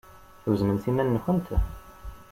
[0.41, 1.47] Tweznemt iman-nkent?